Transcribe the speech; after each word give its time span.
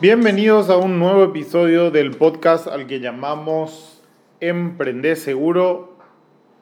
Bienvenidos 0.00 0.68
a 0.70 0.76
un 0.76 0.98
nuevo 0.98 1.24
episodio 1.24 1.90
del 1.90 2.10
podcast 2.10 2.66
al 2.66 2.86
que 2.86 3.00
llamamos 3.00 4.02
Emprende 4.40 5.16
Seguro. 5.16 5.98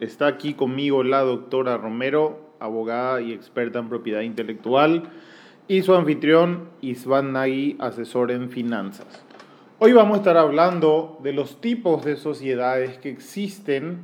Está 0.01 0.27
aquí 0.27 0.55
conmigo 0.55 1.03
la 1.03 1.21
doctora 1.23 1.77
Romero, 1.77 2.55
abogada 2.61 3.21
y 3.21 3.33
experta 3.33 3.79
en 3.79 3.89
propiedad 3.89 4.21
intelectual, 4.21 5.11
y 5.67 5.83
su 5.83 5.95
anfitrión 5.95 6.69
Isvan 6.81 7.33
Nagui, 7.33 7.77
asesor 7.81 8.31
en 8.31 8.51
finanzas. 8.51 9.25
Hoy 9.85 9.93
vamos 9.95 10.15
a 10.15 10.19
estar 10.19 10.37
hablando 10.37 11.19
de 11.25 11.33
los 11.33 11.61
tipos 11.61 12.05
de 12.05 12.15
sociedades 12.15 12.99
que 12.99 13.09
existen, 13.09 14.03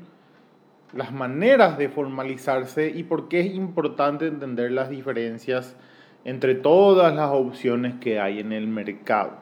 las 0.93 1.13
maneras 1.13 1.79
de 1.79 1.89
formalizarse 1.89 2.91
y 2.91 3.05
por 3.05 3.29
qué 3.29 3.39
es 3.39 3.55
importante 3.55 4.27
entender 4.27 4.73
las 4.73 4.91
diferencias 4.91 5.77
entre 6.25 6.57
todas 6.57 7.15
las 7.15 7.31
opciones 7.31 7.95
que 8.01 8.19
hay 8.19 8.41
en 8.41 8.51
el 8.51 8.67
mercado 8.67 9.35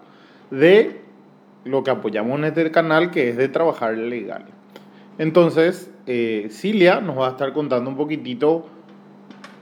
de 0.50 1.00
lo 1.64 1.82
que 1.82 1.90
apoyamos 1.90 2.38
en 2.38 2.44
este 2.44 2.70
canal, 2.70 3.10
que 3.10 3.30
es 3.30 3.38
de 3.38 3.48
trabajar 3.48 3.96
legal. 3.96 4.44
Entonces, 5.16 5.90
eh, 6.06 6.48
Cilia 6.50 7.00
nos 7.00 7.16
va 7.16 7.28
a 7.28 7.30
estar 7.30 7.54
contando 7.54 7.88
un 7.88 7.96
poquitito 7.96 8.66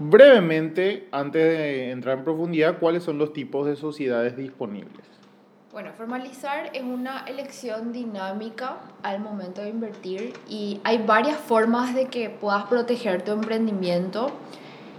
brevemente, 0.00 1.06
antes 1.12 1.40
de 1.40 1.92
entrar 1.92 2.18
en 2.18 2.24
profundidad, 2.24 2.80
cuáles 2.80 3.04
son 3.04 3.18
los 3.18 3.32
tipos 3.32 3.64
de 3.64 3.76
sociedades 3.76 4.36
disponibles. 4.36 5.13
Bueno, 5.74 5.90
formalizar 5.96 6.70
es 6.72 6.84
una 6.84 7.24
elección 7.26 7.92
dinámica 7.92 8.76
al 9.02 9.18
momento 9.18 9.60
de 9.60 9.70
invertir 9.70 10.32
y 10.48 10.80
hay 10.84 10.98
varias 10.98 11.36
formas 11.36 11.96
de 11.96 12.06
que 12.06 12.30
puedas 12.30 12.66
proteger 12.66 13.22
tu 13.22 13.32
emprendimiento 13.32 14.30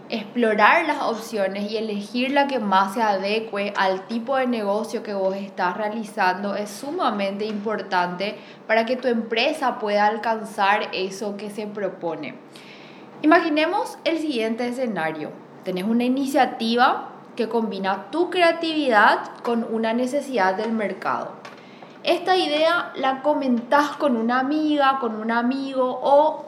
explorar 0.09 0.85
las 0.85 1.01
opciones 1.01 1.71
y 1.71 1.77
elegir 1.77 2.31
la 2.31 2.47
que 2.47 2.59
más 2.59 2.93
se 2.93 3.01
adecue 3.01 3.73
al 3.77 4.05
tipo 4.07 4.35
de 4.35 4.47
negocio 4.47 5.01
que 5.01 5.13
vos 5.13 5.33
estás 5.37 5.77
realizando 5.77 6.57
es 6.57 6.71
sumamente 6.71 7.45
importante 7.45 8.35
para 8.67 8.85
que 8.85 8.97
tu 8.97 9.07
empresa 9.07 9.79
pueda 9.79 10.05
alcanzar 10.05 10.89
eso 10.91 11.37
que 11.37 11.51
se 11.51 11.67
propone. 11.67 12.35
Imaginemos 13.21 13.97
el 14.03 14.19
siguiente 14.19 14.67
escenario. 14.67 15.31
Tenés 15.63 15.85
una 15.85 16.03
iniciativa 16.03 17.14
que 17.35 17.49
combina 17.49 18.09
tu 18.11 18.29
creatividad 18.29 19.37
con 19.43 19.65
una 19.69 19.93
necesidad 19.93 20.55
del 20.55 20.71
mercado. 20.71 21.31
Esta 22.03 22.37
idea 22.37 22.91
la 22.95 23.21
comentás 23.21 23.97
con 23.97 24.15
una 24.15 24.39
amiga, 24.39 24.99
con 24.99 25.15
un 25.15 25.31
amigo 25.31 25.99
o 26.03 26.45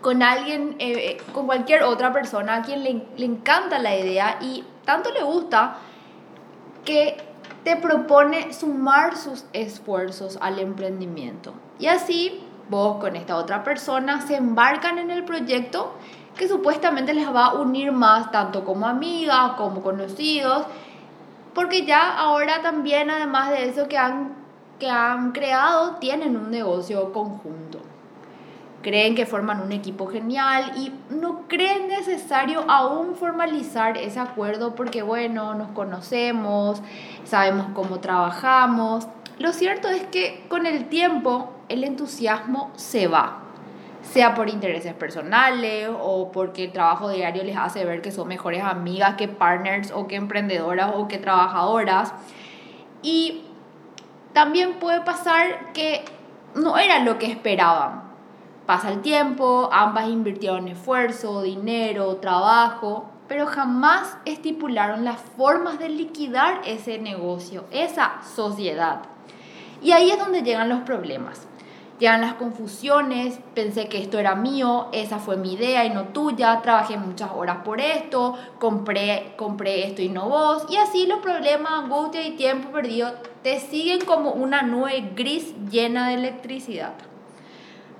con 0.00 0.22
alguien, 0.22 0.76
eh, 0.78 1.18
con 1.32 1.46
cualquier 1.46 1.82
otra 1.82 2.12
persona 2.12 2.56
a 2.56 2.62
quien 2.62 2.82
le, 2.82 3.06
le 3.16 3.26
encanta 3.26 3.78
la 3.78 3.96
idea 3.96 4.38
y 4.40 4.64
tanto 4.84 5.12
le 5.12 5.22
gusta 5.22 5.76
que 6.84 7.16
te 7.64 7.76
propone 7.76 8.52
sumar 8.52 9.16
sus 9.16 9.44
esfuerzos 9.52 10.38
al 10.40 10.58
emprendimiento. 10.58 11.52
Y 11.78 11.86
así 11.86 12.42
vos 12.70 12.98
con 12.98 13.16
esta 13.16 13.36
otra 13.36 13.62
persona 13.64 14.20
se 14.26 14.36
embarcan 14.36 14.98
en 14.98 15.10
el 15.10 15.24
proyecto 15.24 15.92
que 16.40 16.48
supuestamente 16.48 17.12
les 17.12 17.28
va 17.28 17.48
a 17.48 17.54
unir 17.56 17.92
más 17.92 18.30
tanto 18.30 18.64
como 18.64 18.86
amigas 18.86 19.52
como 19.58 19.82
conocidos, 19.82 20.64
porque 21.54 21.84
ya 21.84 22.16
ahora 22.16 22.62
también 22.62 23.10
además 23.10 23.50
de 23.50 23.68
eso 23.68 23.88
que 23.88 23.98
han, 23.98 24.32
que 24.78 24.88
han 24.88 25.32
creado 25.32 25.96
tienen 25.96 26.38
un 26.38 26.50
negocio 26.50 27.12
conjunto 27.12 27.80
creen 28.80 29.14
que 29.14 29.26
forman 29.26 29.60
un 29.60 29.72
equipo 29.72 30.06
genial 30.06 30.72
y 30.78 30.92
no 31.12 31.42
creen 31.46 31.88
necesario 31.88 32.64
aún 32.68 33.14
formalizar 33.16 33.98
ese 33.98 34.18
acuerdo 34.18 34.74
porque 34.74 35.02
bueno, 35.02 35.52
nos 35.52 35.72
conocemos, 35.72 36.80
sabemos 37.24 37.66
cómo 37.74 38.00
trabajamos. 38.00 39.06
Lo 39.38 39.52
cierto 39.52 39.88
es 39.88 40.04
que 40.04 40.46
con 40.48 40.64
el 40.64 40.88
tiempo 40.88 41.50
el 41.68 41.84
entusiasmo 41.84 42.70
se 42.76 43.08
va, 43.08 43.49
sea 44.12 44.34
por 44.34 44.48
intereses 44.48 44.94
personales 44.94 45.88
o 46.00 46.30
porque 46.32 46.64
el 46.64 46.72
trabajo 46.72 47.08
diario 47.08 47.44
les 47.44 47.56
hace 47.56 47.84
ver 47.84 48.02
que 48.02 48.10
son 48.10 48.28
mejores 48.28 48.62
amigas 48.62 49.14
que 49.16 49.28
partners 49.28 49.92
o 49.92 50.06
que 50.06 50.16
emprendedoras 50.16 50.92
o 50.94 51.08
que 51.08 51.18
trabajadoras. 51.18 52.12
Y 53.02 53.42
también 54.32 54.74
puede 54.74 55.00
pasar 55.00 55.72
que 55.72 56.04
no 56.54 56.76
era 56.76 56.98
lo 56.98 57.18
que 57.18 57.26
esperaban 57.26 58.10
Pasa 58.70 58.92
el 58.92 59.00
tiempo, 59.00 59.68
ambas 59.72 60.06
invirtieron 60.06 60.68
esfuerzo, 60.68 61.42
dinero, 61.42 62.18
trabajo, 62.18 63.10
pero 63.26 63.48
jamás 63.48 64.16
estipularon 64.24 65.04
las 65.04 65.20
formas 65.20 65.80
de 65.80 65.88
liquidar 65.88 66.60
ese 66.64 67.00
negocio, 67.00 67.64
esa 67.72 68.22
sociedad. 68.22 69.00
Y 69.82 69.90
ahí 69.90 70.12
es 70.12 70.20
donde 70.20 70.42
llegan 70.42 70.68
los 70.68 70.82
problemas. 70.82 71.48
Llegan 72.00 72.22
las 72.22 72.34
confusiones, 72.34 73.38
pensé 73.54 73.88
que 73.88 74.02
esto 74.02 74.18
era 74.18 74.34
mío, 74.34 74.88
esa 74.90 75.18
fue 75.18 75.36
mi 75.36 75.52
idea 75.52 75.84
y 75.84 75.90
no 75.90 76.08
tuya, 76.08 76.60
trabajé 76.62 76.96
muchas 76.96 77.30
horas 77.36 77.58
por 77.62 77.80
esto, 77.80 78.36
compré, 78.58 79.34
compré 79.36 79.86
esto 79.86 80.00
y 80.02 80.08
no 80.08 80.28
vos, 80.28 80.64
y 80.70 80.76
así 80.76 81.06
los 81.06 81.20
problemas, 81.20 81.84
angustia 81.84 82.26
y 82.26 82.36
tiempo 82.36 82.70
perdido 82.70 83.12
te 83.42 83.60
siguen 83.60 84.04
como 84.06 84.32
una 84.32 84.62
nube 84.62 85.12
gris 85.14 85.54
llena 85.70 86.08
de 86.08 86.14
electricidad 86.14 86.94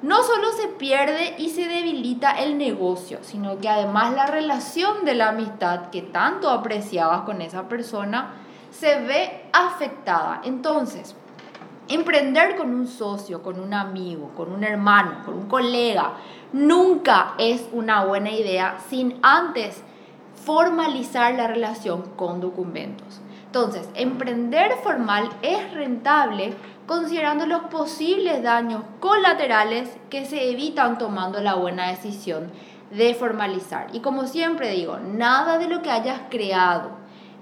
no 0.02 0.22
solo 0.22 0.52
se 0.52 0.68
pierde 0.68 1.34
y 1.36 1.50
se 1.50 1.66
debilita 1.66 2.30
el 2.32 2.56
negocio, 2.56 3.18
sino 3.20 3.58
que 3.58 3.68
además 3.68 4.14
la 4.14 4.26
relación 4.26 5.04
de 5.04 5.14
la 5.14 5.28
amistad 5.28 5.90
que 5.90 6.00
tanto 6.02 6.48
apreciabas 6.48 7.22
con 7.22 7.42
esa 7.42 7.68
persona 7.68 8.34
se 8.70 9.00
ve 9.00 9.42
afectada. 9.52 10.40
Entonces, 10.44 11.14
emprender 11.90 12.56
con 12.56 12.72
un 12.72 12.86
socio, 12.86 13.42
con 13.42 13.60
un 13.60 13.74
amigo, 13.74 14.30
con 14.36 14.52
un 14.52 14.64
hermano, 14.64 15.22
con 15.24 15.34
un 15.34 15.48
colega, 15.48 16.12
nunca 16.52 17.34
es 17.36 17.68
una 17.72 18.04
buena 18.04 18.30
idea 18.30 18.78
sin 18.88 19.18
antes 19.22 19.82
formalizar 20.44 21.34
la 21.34 21.48
relación 21.48 22.02
con 22.16 22.40
documentos. 22.40 23.20
Entonces, 23.46 23.88
emprender 23.94 24.72
formal 24.84 25.28
es 25.42 25.74
rentable 25.74 26.54
considerando 26.86 27.46
los 27.46 27.62
posibles 27.62 28.42
daños 28.42 28.84
colaterales 29.00 29.90
que 30.08 30.24
se 30.24 30.50
evitan 30.50 30.98
tomando 30.98 31.40
la 31.40 31.54
buena 31.54 31.88
decisión 31.88 32.52
de 32.92 33.14
formalizar. 33.14 33.88
Y 33.92 34.00
como 34.00 34.26
siempre 34.26 34.70
digo, 34.70 34.98
nada 34.98 35.58
de 35.58 35.66
lo 35.66 35.82
que 35.82 35.90
hayas 35.90 36.20
creado, 36.30 36.90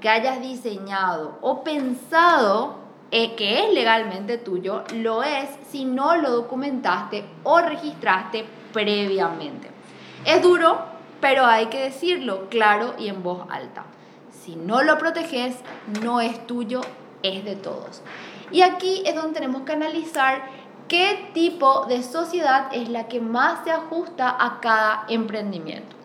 que 0.00 0.08
hayas 0.08 0.40
diseñado 0.40 1.38
o 1.42 1.62
pensado 1.62 2.87
eh, 3.10 3.34
que 3.36 3.64
es 3.64 3.72
legalmente 3.72 4.36
tuyo, 4.36 4.84
lo 4.94 5.22
es 5.22 5.48
si 5.70 5.84
no 5.84 6.16
lo 6.16 6.30
documentaste 6.30 7.24
o 7.42 7.60
registraste 7.60 8.44
previamente. 8.72 9.70
Es 10.24 10.42
duro, 10.42 10.78
pero 11.20 11.46
hay 11.46 11.66
que 11.66 11.84
decirlo 11.84 12.48
claro 12.50 12.94
y 12.98 13.08
en 13.08 13.22
voz 13.22 13.46
alta. 13.50 13.84
Si 14.30 14.56
no 14.56 14.82
lo 14.82 14.98
proteges, 14.98 15.56
no 16.02 16.20
es 16.20 16.46
tuyo, 16.46 16.80
es 17.22 17.44
de 17.44 17.56
todos. 17.56 18.02
Y 18.50 18.62
aquí 18.62 19.02
es 19.06 19.14
donde 19.14 19.34
tenemos 19.34 19.62
que 19.62 19.72
analizar 19.72 20.42
qué 20.86 21.30
tipo 21.34 21.86
de 21.86 22.02
sociedad 22.02 22.68
es 22.72 22.88
la 22.88 23.08
que 23.08 23.20
más 23.20 23.64
se 23.64 23.70
ajusta 23.70 24.36
a 24.38 24.60
cada 24.60 25.04
emprendimiento. 25.08 25.96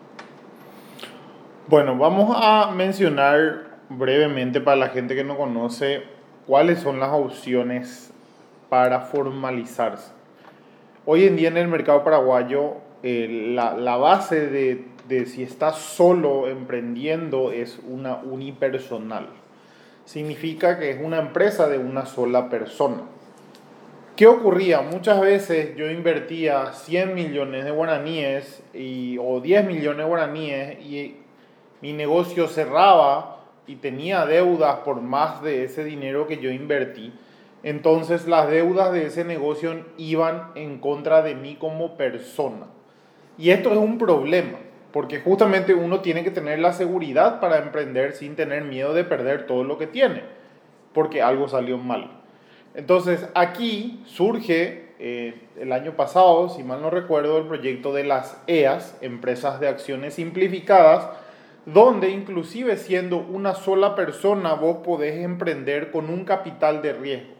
Bueno, 1.66 1.96
vamos 1.96 2.36
a 2.38 2.70
mencionar 2.70 3.78
brevemente 3.88 4.60
para 4.60 4.76
la 4.76 4.88
gente 4.88 5.14
que 5.14 5.24
no 5.24 5.36
conoce 5.36 6.13
cuáles 6.46 6.80
son 6.80 7.00
las 7.00 7.10
opciones 7.12 8.10
para 8.68 9.00
formalizarse. 9.00 10.12
Hoy 11.06 11.24
en 11.24 11.36
día 11.36 11.48
en 11.48 11.56
el 11.56 11.68
mercado 11.68 12.02
paraguayo 12.04 12.74
eh, 13.02 13.52
la, 13.54 13.74
la, 13.76 13.96
base 13.96 14.48
de, 14.48 14.84
de 15.08 15.26
si 15.26 15.42
estás 15.42 15.78
solo 15.78 16.48
emprendiendo 16.48 17.52
es 17.52 17.78
una 17.86 18.16
unipersonal 18.16 19.28
significa 20.04 20.78
que 20.78 20.90
es 20.90 21.00
una 21.02 21.18
empresa 21.18 21.68
de 21.68 21.78
una 21.78 22.06
sola 22.06 22.48
persona. 22.48 23.02
¿Qué 24.16 24.26
ocurría? 24.26 24.80
Muchas 24.80 25.20
veces 25.20 25.76
yo 25.76 25.90
invertía 25.90 26.72
100 26.72 27.14
millones 27.14 27.64
de 27.64 27.70
guaraníes 27.72 28.62
y, 28.72 29.18
o 29.18 29.40
10 29.40 29.66
millones 29.66 29.98
de 29.98 30.04
guaraníes 30.04 30.80
y 30.80 31.16
mi 31.80 31.92
negocio 31.92 32.46
cerraba 32.46 33.33
y 33.66 33.76
tenía 33.76 34.26
deudas 34.26 34.78
por 34.80 35.00
más 35.00 35.42
de 35.42 35.64
ese 35.64 35.84
dinero 35.84 36.26
que 36.26 36.38
yo 36.38 36.50
invertí. 36.50 37.12
Entonces 37.62 38.26
las 38.26 38.48
deudas 38.50 38.92
de 38.92 39.06
ese 39.06 39.24
negocio 39.24 39.84
iban 39.96 40.50
en 40.54 40.78
contra 40.78 41.22
de 41.22 41.34
mí 41.34 41.56
como 41.58 41.96
persona. 41.96 42.66
Y 43.38 43.50
esto 43.50 43.70
es 43.70 43.78
un 43.78 43.98
problema 43.98 44.58
porque 44.94 45.18
justamente 45.18 45.74
uno 45.74 46.02
tiene 46.02 46.22
que 46.22 46.30
tener 46.30 46.60
la 46.60 46.72
seguridad 46.72 47.40
para 47.40 47.58
emprender 47.58 48.12
sin 48.12 48.36
tener 48.36 48.62
miedo 48.62 48.94
de 48.94 49.02
perder 49.02 49.44
todo 49.44 49.64
lo 49.64 49.76
que 49.76 49.88
tiene, 49.88 50.22
porque 50.92 51.20
algo 51.20 51.48
salió 51.48 51.78
mal. 51.78 52.12
Entonces 52.76 53.28
aquí 53.34 54.00
surge 54.06 54.90
eh, 55.00 55.48
el 55.58 55.72
año 55.72 55.96
pasado, 55.96 56.48
si 56.48 56.62
mal 56.62 56.80
no 56.80 56.90
recuerdo, 56.90 57.38
el 57.38 57.46
proyecto 57.48 57.92
de 57.92 58.04
las 58.04 58.40
EAS, 58.46 58.96
Empresas 59.00 59.58
de 59.58 59.66
Acciones 59.66 60.14
Simplificadas, 60.14 61.08
donde 61.66 62.10
inclusive 62.10 62.76
siendo 62.76 63.18
una 63.18 63.54
sola 63.54 63.94
persona 63.94 64.54
vos 64.54 64.78
podés 64.78 65.22
emprender 65.24 65.90
con 65.90 66.10
un 66.10 66.24
capital 66.24 66.82
de 66.82 66.92
riesgo. 66.92 67.34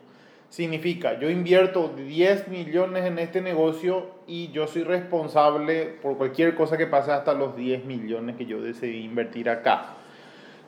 Significa, 0.48 1.18
yo 1.18 1.30
invierto 1.30 1.92
10 1.96 2.48
millones 2.48 3.04
en 3.06 3.18
este 3.18 3.40
negocio 3.40 4.06
y 4.26 4.52
yo 4.52 4.68
soy 4.68 4.84
responsable 4.84 5.86
por 6.00 6.16
cualquier 6.16 6.54
cosa 6.54 6.76
que 6.76 6.86
pase 6.86 7.10
hasta 7.10 7.34
los 7.34 7.56
10 7.56 7.84
millones 7.86 8.36
que 8.36 8.46
yo 8.46 8.62
decidí 8.62 9.04
invertir 9.04 9.50
acá. 9.50 9.96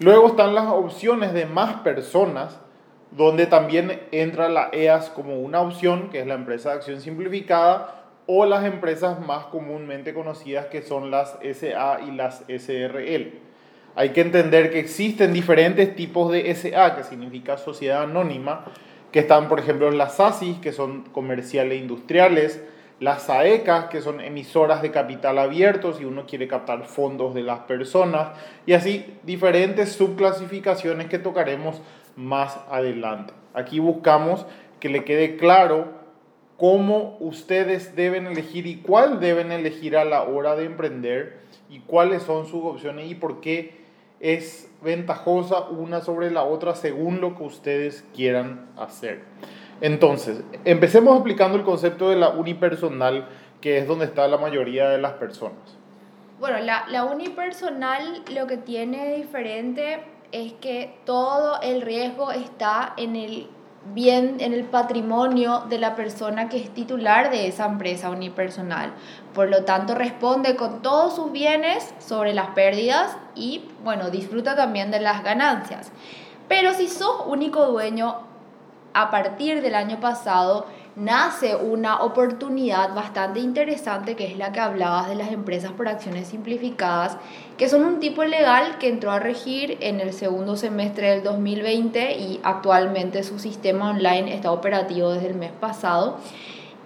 Luego 0.01 0.27
están 0.27 0.55
las 0.55 0.67
opciones 0.67 1.33
de 1.33 1.47
más 1.47 1.77
personas, 1.77 2.59
donde 3.13 3.47
también 3.47 4.03
entra 4.11 4.49
la 4.49 4.69
EAS 4.73 5.09
como 5.09 5.39
una 5.39 5.61
opción, 5.61 6.11
que 6.11 6.21
es 6.21 6.27
la 6.27 6.35
empresa 6.35 6.71
de 6.71 6.77
acción 6.77 7.01
simplificada, 7.01 7.96
o 8.27 8.45
las 8.45 8.65
empresas 8.65 9.21
más 9.21 9.47
comúnmente 9.47 10.13
conocidas 10.13 10.67
que 10.67 10.83
son 10.83 11.11
las 11.11 11.39
SA 11.43 12.01
y 12.07 12.11
las 12.11 12.45
SRL. 12.49 13.47
Hay 13.95 14.11
que 14.11 14.21
entender 14.21 14.71
que 14.71 14.79
existen 14.79 15.33
diferentes 15.33 15.97
tipos 15.97 16.31
de 16.31 16.55
SA, 16.55 16.97
que 16.97 17.05
significa 17.05 17.57
sociedad 17.57 18.03
anónima, 18.03 18.65
que 19.11 19.21
están, 19.21 19.49
por 19.49 19.59
ejemplo, 19.59 19.91
las 19.91 20.21
ASIS, 20.21 20.59
que 20.59 20.73
son 20.73 21.05
comerciales 21.05 21.79
e 21.79 21.81
industriales, 21.81 22.63
las 23.01 23.31
AECAS, 23.31 23.87
que 23.87 24.03
son 24.03 24.21
emisoras 24.21 24.83
de 24.83 24.91
capital 24.91 25.39
abierto, 25.39 25.95
si 25.95 26.05
uno 26.05 26.27
quiere 26.27 26.49
captar 26.49 26.85
fondos 26.85 27.35
de 27.35 27.43
las 27.43 27.61
personas, 27.61 28.29
y 28.67 28.73
así 28.73 29.19
diferentes 29.23 29.93
subclasificaciones 29.93 31.09
que 31.09 31.19
tocaremos 31.19 31.81
más 32.17 32.59
adelante. 32.71 33.33
Aquí 33.55 33.79
buscamos 33.79 34.45
que 34.81 34.89
le 34.89 35.05
quede 35.05 35.37
claro 35.37 35.89
cómo 36.57 37.17
ustedes 37.21 37.95
deben 37.97 38.27
elegir 38.27 38.67
y 38.67 38.77
cuál 38.77 39.21
deben 39.21 39.53
elegir 39.53 39.97
a 39.97 40.05
la 40.05 40.23
hora 40.23 40.57
de 40.57 40.65
emprender 40.65 41.41
y 41.69 41.81
cuáles 41.81 42.23
son 42.23 42.47
sus 42.47 42.65
opciones 42.65 43.11
y 43.11 43.15
por 43.15 43.41
qué 43.41 43.85
es 44.21 44.71
ventajosa 44.83 45.61
una 45.69 46.01
sobre 46.01 46.31
la 46.31 46.45
otra 46.45 46.75
según 46.75 47.21
lo 47.21 47.37
que 47.37 47.45
ustedes 47.45 48.05
quieran 48.15 48.67
hacer. 48.77 49.21
Entonces, 49.81 50.43
empecemos 50.65 51.15
explicando 51.17 51.59
el 51.59 51.65
concepto 51.65 52.09
de 52.09 52.17
la 52.17 52.31
unipersonal, 52.31 53.29
que 53.61 53.79
es 53.79 53.87
donde 53.87 54.07
está 54.07 54.27
la 54.27 54.39
mayoría 54.39 54.89
de 54.89 54.99
las 54.99 55.15
personas. 55.15 55.77
Bueno, 56.41 56.59
la, 56.61 56.87
la 56.89 57.05
unipersonal 57.05 58.23
lo 58.35 58.47
que 58.47 58.57
tiene 58.57 59.17
diferente 59.17 60.01
es 60.33 60.55
que 60.55 60.95
todo 61.05 61.61
el 61.61 61.83
riesgo 61.83 62.33
está 62.33 62.95
en 62.97 63.17
el 63.17 63.49
bien 63.95 64.37
en 64.41 64.53
el 64.53 64.65
patrimonio 64.65 65.65
de 65.69 65.79
la 65.79 65.95
persona 65.95 66.49
que 66.49 66.59
es 66.59 66.73
titular 66.73 67.31
de 67.31 67.47
esa 67.47 67.67
empresa 67.67 68.11
unipersonal. 68.11 68.93
Por 69.35 69.49
lo 69.49 69.65
tanto, 69.65 69.95
responde 69.95 70.57
con 70.57 70.83
todos 70.83 71.17
sus 71.17 71.33
bienes 71.33 71.95
sobre 71.99 72.35
las 72.35 72.49
pérdidas 72.51 73.17
y, 73.35 73.65
bueno, 73.85 74.11
disfruta 74.11 74.57
también 74.57 74.91
de 74.91 75.01
las 75.01 75.23
ganancias. 75.23 75.91
Pero 76.49 76.75
si 76.75 76.89
sos 76.89 77.25
único 77.27 77.67
dueño, 77.67 78.27
a 78.95 79.11
partir 79.11 79.61
del 79.61 79.75
año 79.75 80.01
pasado, 80.01 80.67
nace 80.97 81.55
una 81.55 82.03
oportunidad 82.03 82.95
bastante 82.95 83.41
interesante 83.41 84.17
que 84.17 84.27
es 84.27 84.39
la 84.39 84.51
que 84.53 84.61
hablabas 84.61 85.09
de 85.09 85.15
las 85.15 85.31
empresas 85.31 85.73
por 85.73 85.89
acciones 85.89 86.29
simplificadas, 86.29 87.19
que 87.59 87.69
son 87.69 87.85
un 87.85 88.01
tipo 88.01 88.25
legal 88.25 88.79
que 88.79 88.89
entró 88.89 89.13
a 89.13 89.19
regir 89.19 89.77
en 89.81 90.01
el 90.01 90.15
segundo 90.15 90.57
semestre 90.57 91.11
del 91.11 91.23
2020 91.23 92.17
y 92.17 92.41
actualmente 92.43 93.23
su 93.23 93.39
sistema 93.39 93.91
online 93.91 94.35
está 94.35 94.51
operativo 94.51 95.13
desde 95.13 95.29
el 95.29 95.35
mes 95.35 95.53
pasado. 95.53 96.17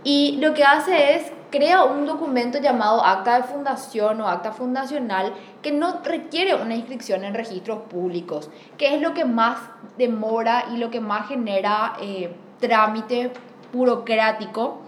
Y 0.02 0.38
lo 0.40 0.54
que 0.54 0.64
hace 0.64 1.14
es 1.14 1.32
crea 1.50 1.84
un 1.84 2.06
documento 2.06 2.58
llamado 2.58 3.04
acta 3.04 3.36
de 3.36 3.42
fundación 3.44 4.20
o 4.20 4.28
acta 4.28 4.52
fundacional 4.52 5.34
que 5.62 5.72
no 5.72 6.00
requiere 6.02 6.54
una 6.54 6.74
inscripción 6.74 7.24
en 7.24 7.34
registros 7.34 7.80
públicos, 7.82 8.50
que 8.76 8.94
es 8.94 9.00
lo 9.00 9.14
que 9.14 9.24
más 9.24 9.58
demora 9.98 10.66
y 10.72 10.78
lo 10.78 10.90
que 10.90 11.00
más 11.00 11.28
genera 11.28 11.94
eh, 12.00 12.34
trámite 12.60 13.32
burocrático 13.72 14.80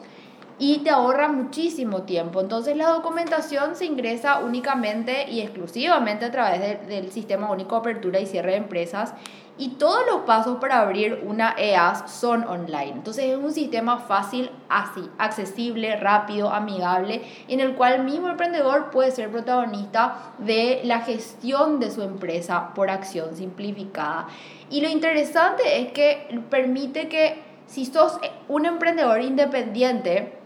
y 0.58 0.78
te 0.78 0.90
ahorra 0.90 1.28
muchísimo 1.28 2.02
tiempo. 2.02 2.40
Entonces 2.40 2.76
la 2.76 2.88
documentación 2.88 3.74
se 3.74 3.86
ingresa 3.86 4.38
únicamente 4.38 5.28
y 5.28 5.40
exclusivamente 5.40 6.24
a 6.24 6.30
través 6.30 6.86
del 6.86 7.10
sistema 7.10 7.50
único 7.50 7.74
de 7.74 7.80
apertura 7.80 8.20
y 8.20 8.26
cierre 8.26 8.52
de 8.52 8.58
empresas 8.58 9.14
y 9.58 9.70
todos 9.70 10.06
los 10.10 10.22
pasos 10.22 10.58
para 10.60 10.80
abrir 10.80 11.22
una 11.26 11.54
EAS 11.58 12.10
son 12.10 12.44
online. 12.44 12.92
Entonces 12.92 13.26
es 13.26 13.36
un 13.36 13.52
sistema 13.52 13.98
fácil, 13.98 14.50
así, 14.68 15.08
accesible, 15.18 15.96
rápido, 15.96 16.50
amigable, 16.50 17.22
en 17.48 17.60
el 17.60 17.74
cual 17.74 17.94
el 17.94 18.04
mismo 18.04 18.28
emprendedor 18.28 18.90
puede 18.90 19.10
ser 19.10 19.30
protagonista 19.30 20.32
de 20.38 20.80
la 20.84 21.00
gestión 21.00 21.80
de 21.80 21.90
su 21.90 22.02
empresa 22.02 22.72
por 22.74 22.88
acción 22.88 23.36
simplificada. 23.36 24.26
Y 24.70 24.80
lo 24.80 24.88
interesante 24.88 25.80
es 25.80 25.92
que 25.92 26.40
permite 26.48 27.08
que 27.08 27.51
si 27.66 27.86
sos 27.86 28.18
un 28.48 28.66
emprendedor 28.66 29.20
independiente, 29.20 30.38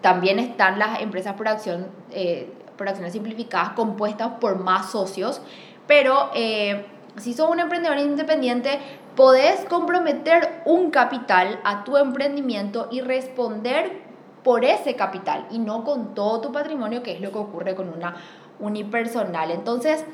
también 0.00 0.38
están 0.38 0.78
las 0.78 1.00
empresas 1.00 1.34
por 1.34 1.48
acción, 1.48 1.88
eh, 2.10 2.52
por 2.76 2.88
acciones 2.88 3.12
simplificadas 3.12 3.70
compuestas 3.70 4.32
por 4.40 4.58
más 4.58 4.90
socios, 4.90 5.40
pero 5.86 6.30
eh, 6.34 6.86
si 7.16 7.32
sos 7.34 7.50
un 7.50 7.60
emprendedor 7.60 7.98
independiente, 7.98 8.78
podés 9.16 9.64
comprometer 9.64 10.62
un 10.64 10.90
capital 10.90 11.58
a 11.64 11.84
tu 11.84 11.96
emprendimiento 11.96 12.88
y 12.90 13.00
responder 13.00 14.02
por 14.44 14.64
ese 14.64 14.94
capital 14.94 15.46
y 15.50 15.58
no 15.58 15.82
con 15.82 16.14
todo 16.14 16.40
tu 16.40 16.52
patrimonio, 16.52 17.02
que 17.02 17.12
es 17.12 17.20
lo 17.20 17.32
que 17.32 17.38
ocurre 17.38 17.74
con 17.74 17.88
una 17.88 18.14
unipersonal. 18.60 19.50
Entonces, 19.50 20.04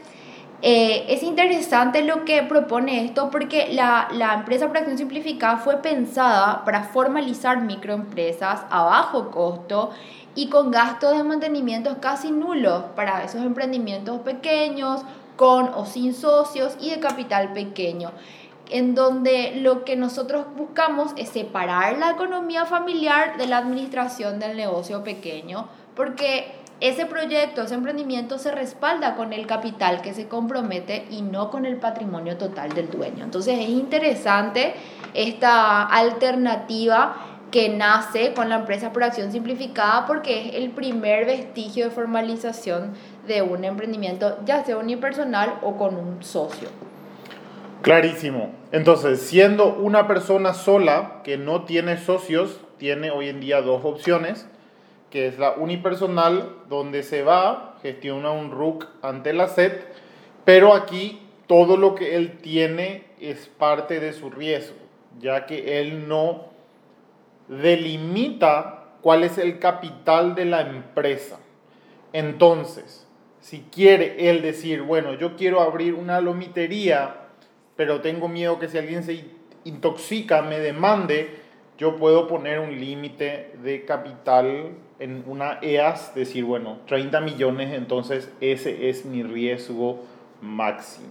eh, 0.67 1.05
es 1.13 1.23
interesante 1.23 2.03
lo 2.03 2.25
que 2.25 2.43
propone 2.43 3.05
esto 3.05 3.29
porque 3.31 3.69
la, 3.71 4.09
la, 4.13 4.33
empresa 4.33 4.67
por 4.67 4.79
acción 4.79 4.97
simplificada 4.97 5.59
fue 5.59 5.83
pensada 5.83 6.65
para 6.65 6.85
formalizar 6.85 7.61
microempresas 7.61 8.63
a 8.71 8.83
bajo 8.85 9.31
costo 9.31 9.91
y 10.35 10.49
con 10.49 10.71
gastos 10.71 11.19
de 11.19 11.23
mantenimiento 11.23 12.01
casi 12.01 12.31
nulos 12.31 12.85
para 12.97 13.23
esos 13.25 13.43
emprendimientos 13.43 14.21
pequeños, 14.21 15.03
con 15.37 15.69
o 15.75 15.85
sin 15.85 16.15
socios 16.15 16.79
y 16.81 16.89
de 16.89 16.99
capital 16.99 17.53
pequeño 17.53 18.13
en 18.71 18.95
donde 18.95 19.57
lo 19.57 19.85
que 19.85 19.97
nosotros 19.97 20.47
buscamos 20.57 21.13
es 21.17 21.29
separar 21.29 21.99
la 21.99 22.13
economía 22.13 22.65
familiar 22.65 23.37
de 23.37 23.47
la 23.47 23.59
administración 23.59 24.39
del 24.39 24.57
negocio 24.57 25.05
pequeño, 25.05 25.69
porque 25.95 26.64
ese 26.81 27.07
proyecto, 27.07 27.63
ese 27.63 27.75
emprendimiento 27.75 28.39
se 28.39 28.51
respalda 28.51 29.15
con 29.15 29.33
el 29.33 29.47
capital 29.47 30.03
que 30.03 30.13
se 30.13 30.27
compromete 30.27 31.07
y 31.11 31.23
no 31.23 31.51
con 31.51 31.67
el 31.67 31.77
patrimonio 31.77 32.37
total 32.37 32.73
del 32.73 32.91
dueño. 32.91 33.25
Entonces 33.25 33.59
es 33.59 33.69
interesante 33.69 34.75
esta 35.15 35.85
alternativa 35.85 37.35
que 37.51 37.69
nace 37.69 38.35
con 38.35 38.49
la 38.49 38.57
empresa 38.57 38.93
por 38.93 39.05
acción 39.05 39.31
simplificada 39.31 40.07
porque 40.07 40.49
es 40.49 40.55
el 40.57 40.71
primer 40.71 41.25
vestigio 41.25 41.85
de 41.85 41.91
formalización 41.93 42.95
de 43.29 43.43
un 43.43 43.65
emprendimiento, 43.65 44.39
ya 44.45 44.65
sea 44.65 44.77
unipersonal 44.77 45.55
o 45.63 45.77
con 45.77 45.95
un 45.95 46.23
socio. 46.23 46.69
Clarísimo. 47.83 48.51
Entonces, 48.73 49.21
siendo 49.21 49.75
una 49.75 50.09
persona 50.09 50.53
sola 50.53 51.21
que 51.23 51.37
no 51.39 51.63
tiene 51.63 51.97
socios, 51.97 52.61
tiene 52.79 53.13
hoy 53.13 53.29
en 53.29 53.41
día 53.41 53.61
dos 53.61 53.85
opciones 53.85 54.49
que 55.15 55.29
es 55.29 55.39
la 55.39 55.53
unipersonal, 55.53 56.57
donde 56.69 57.05
se 57.05 57.23
va, 57.23 57.77
gestiona 57.83 58.33
un 58.33 58.51
RUC 58.51 58.89
ante 59.01 59.33
la 59.33 59.47
SED, 59.47 59.75
pero 60.45 60.75
aquí 60.75 61.21
todo 61.47 61.77
lo 61.77 61.95
que 61.95 62.17
él 62.17 62.39
tiene 62.39 63.05
es 63.21 63.47
parte 63.47 64.01
de 64.01 64.13
su 64.13 64.29
riesgo, 64.29 64.75
ya 65.21 65.47
que 65.47 65.81
él 65.81 66.09
no 66.09 66.47
delimita 67.47 68.87
cuál 69.03 69.23
es 69.23 69.39
el 69.39 69.61
capital 69.61 70.35
de 70.35 70.47
la 70.47 70.63
empresa. 70.63 71.39
Entonces, 72.13 73.07
si 73.39 73.61
quiere 73.71 74.29
él 74.29 74.43
decir, 74.43 74.83
bueno, 74.83 75.15
yo 75.15 75.37
quiero 75.37 75.61
abrir 75.61 75.95
una 75.95 76.21
lomitería, 76.21 77.29
pero 77.77 78.01
tengo 78.01 78.27
miedo 78.27 78.59
que 78.59 78.67
si 78.67 78.79
alguien 78.79 79.05
se 79.05 79.25
intoxica 79.63 80.43
me 80.43 80.59
demande, 80.59 81.44
yo 81.79 81.97
puedo 81.97 82.29
poner 82.29 82.61
un 82.61 82.79
límite 82.79 83.53
de 83.63 83.85
capital 83.85 84.71
en 84.99 85.25
una 85.27 85.59
EAS, 85.61 86.15
decir, 86.15 86.45
bueno, 86.45 86.79
30 86.87 87.21
millones, 87.21 87.73
entonces 87.73 88.33
ese 88.41 88.89
es 88.89 89.05
mi 89.05 89.23
riesgo 89.23 90.01
máximo. 90.41 91.09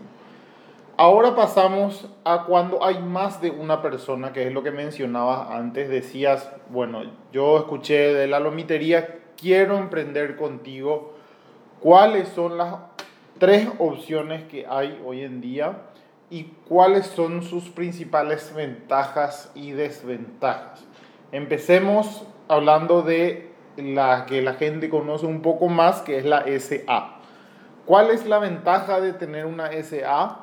Ahora 0.95 1.35
pasamos 1.35 2.07
a 2.23 2.45
cuando 2.45 2.83
hay 2.85 2.99
más 2.99 3.41
de 3.41 3.49
una 3.49 3.81
persona, 3.81 4.31
que 4.31 4.47
es 4.47 4.53
lo 4.53 4.63
que 4.63 4.71
mencionabas 4.71 5.49
antes, 5.49 5.89
decías, 5.89 6.49
bueno, 6.69 7.01
yo 7.31 7.57
escuché 7.57 8.13
de 8.13 8.27
la 8.27 8.39
lomitería, 8.39 9.19
quiero 9.35 9.77
emprender 9.77 10.37
contigo, 10.37 11.13
¿cuáles 11.81 12.29
son 12.29 12.57
las 12.57 12.75
tres 13.39 13.67
opciones 13.79 14.43
que 14.43 14.65
hay 14.69 15.01
hoy 15.03 15.21
en 15.21 15.41
día? 15.41 15.79
Y 16.29 16.45
cuáles 16.67 17.07
son 17.07 17.43
sus 17.43 17.69
principales 17.69 18.53
ventajas 18.55 19.51
y 19.55 19.71
desventajas. 19.71 20.83
Empecemos 21.31 22.25
hablando 22.47 23.01
de 23.01 23.51
la 23.77 24.25
que 24.25 24.41
la 24.41 24.53
gente 24.53 24.89
conoce 24.89 25.25
un 25.25 25.41
poco 25.41 25.67
más, 25.67 26.01
que 26.01 26.17
es 26.17 26.25
la 26.25 26.43
SA. 26.59 27.19
¿Cuál 27.85 28.11
es 28.11 28.25
la 28.25 28.39
ventaja 28.39 29.01
de 29.01 29.13
tener 29.13 29.45
una 29.45 29.71
SA 29.83 30.39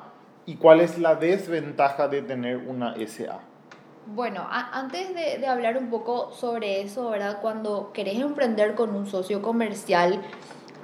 y 0.46 0.56
cuál 0.56 0.80
es 0.80 0.98
la 0.98 1.14
desventaja 1.14 2.08
de 2.08 2.22
tener 2.22 2.56
una 2.56 2.94
SA? 3.06 3.40
Bueno, 4.06 4.46
antes 4.50 5.14
de, 5.14 5.38
de, 5.38 5.46
hablar 5.46 5.76
un 5.76 5.88
poco 5.88 6.32
sobre 6.32 6.80
eso, 6.80 7.10
¿verdad? 7.10 7.38
Cuando 7.40 7.92
querés 7.92 8.16
emprender 8.16 8.74
con 8.74 8.94
un 8.96 9.06
socio 9.06 9.40
comercial, 9.40 10.20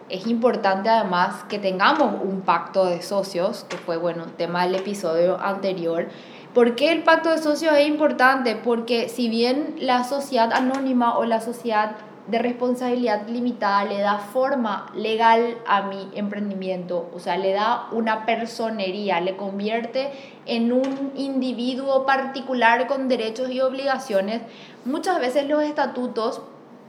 es 0.09 0.27
importante 0.27 0.89
además 0.89 1.45
que 1.49 1.59
tengamos 1.59 2.23
un 2.23 2.43
pacto 2.43 2.87
de 2.87 3.03
socios, 3.03 3.65
que 3.69 3.77
fue, 3.77 3.97
bueno, 3.97 4.27
tema 4.37 4.65
del 4.65 4.77
episodio 4.77 5.41
anterior. 5.41 6.09
¿Por 6.55 6.75
qué 6.75 6.93
el 6.93 7.03
pacto 7.03 7.31
de 7.31 7.39
socios 7.39 7.75
es 7.77 7.87
importante? 7.87 8.57
Porque 8.57 9.09
si 9.09 9.29
bien 9.29 9.77
la 9.79 10.05
sociedad 10.05 10.53
anónima 10.53 11.19
o 11.19 11.25
la 11.25 11.41
sociedad 11.41 11.97
de 12.29 12.39
responsabilidad 12.39 13.29
limitada 13.29 13.85
le 13.85 14.01
da 14.01 14.19
forma 14.19 14.91
legal 14.95 15.59
a 15.67 15.83
mi 15.83 16.09
emprendimiento, 16.15 17.09
o 17.15 17.21
sea, 17.21 17.37
le 17.37 17.53
da 17.53 17.89
una 17.93 18.27
personería, 18.27 19.21
le 19.21 19.37
convierte 19.37 20.11
en 20.45 20.73
un 20.73 21.13
individuo 21.15 22.05
particular 22.05 22.87
con 22.87 23.09
derechos 23.09 23.51
y 23.51 23.61
obligaciones. 23.61 24.43
Muchas 24.85 25.21
veces 25.21 25.47
los 25.47 25.63
estatutos, 25.63 26.43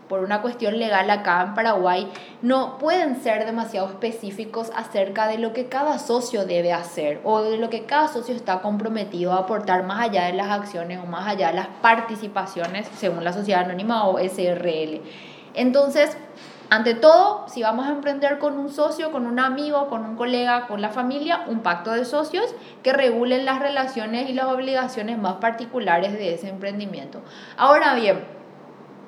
por 0.07 0.19
una 0.19 0.41
cuestión 0.41 0.79
legal 0.79 1.09
acá 1.09 1.43
en 1.43 1.53
Paraguay, 1.53 2.11
no 2.41 2.77
pueden 2.77 3.21
ser 3.21 3.45
demasiado 3.45 3.87
específicos 3.87 4.71
acerca 4.75 5.27
de 5.27 5.37
lo 5.37 5.53
que 5.53 5.67
cada 5.67 5.99
socio 5.99 6.45
debe 6.45 6.73
hacer 6.73 7.21
o 7.23 7.41
de 7.41 7.57
lo 7.57 7.69
que 7.69 7.85
cada 7.85 8.07
socio 8.07 8.35
está 8.35 8.61
comprometido 8.61 9.33
a 9.33 9.39
aportar 9.39 9.83
más 9.83 10.01
allá 10.01 10.25
de 10.25 10.33
las 10.33 10.49
acciones 10.49 10.99
o 11.03 11.05
más 11.05 11.27
allá 11.27 11.47
de 11.49 11.55
las 11.55 11.67
participaciones 11.81 12.87
según 12.97 13.23
la 13.23 13.33
sociedad 13.33 13.65
anónima 13.65 14.07
o 14.07 14.17
SRL. 14.19 15.01
Entonces, 15.53 16.17
ante 16.69 16.95
todo, 16.95 17.45
si 17.47 17.63
vamos 17.63 17.87
a 17.87 17.91
emprender 17.91 18.39
con 18.39 18.57
un 18.57 18.69
socio, 18.69 19.11
con 19.11 19.25
un 19.25 19.39
amigo, 19.39 19.87
con 19.87 20.03
un 20.03 20.17
colega, 20.17 20.67
con 20.67 20.81
la 20.81 20.89
familia, 20.89 21.45
un 21.47 21.61
pacto 21.61 21.91
de 21.91 22.03
socios 22.03 22.53
que 22.83 22.91
regulen 22.91 23.45
las 23.45 23.59
relaciones 23.59 24.29
y 24.29 24.33
las 24.33 24.47
obligaciones 24.47 25.17
más 25.17 25.35
particulares 25.35 26.11
de 26.11 26.33
ese 26.33 26.49
emprendimiento. 26.49 27.21
Ahora 27.55 27.95
bien, 27.95 28.19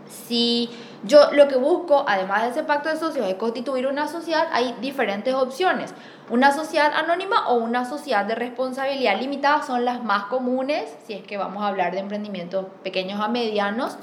si 0.08 0.70
yo 1.04 1.32
lo 1.32 1.48
que 1.48 1.56
busco, 1.56 2.04
además 2.08 2.44
de 2.44 2.50
ese 2.50 2.64
pacto 2.64 2.90
de 2.90 2.98
socios, 2.98 3.28
es 3.28 3.36
constituir 3.36 3.88
una 3.88 4.08
sociedad, 4.08 4.48
hay 4.52 4.76
diferentes 4.82 5.34
opciones. 5.34 5.94
Una 6.30 6.52
sociedad 6.52 6.92
anónima 6.94 7.48
o 7.48 7.56
una 7.56 7.86
sociedad 7.86 8.26
de 8.26 8.36
responsabilidad 8.36 9.20
limitada 9.20 9.64
son 9.64 9.86
las 9.86 10.04
más 10.04 10.26
comunes, 10.26 10.94
si 11.06 11.14
es 11.14 11.24
que 11.24 11.38
vamos 11.38 11.64
a 11.64 11.68
hablar 11.68 11.94
de 11.94 12.00
emprendimientos 12.00 12.66
pequeños 12.84 13.22
a 13.22 13.30
medianos. 13.30 13.98